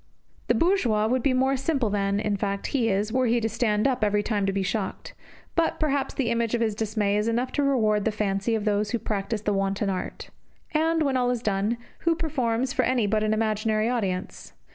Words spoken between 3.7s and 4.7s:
up every time to be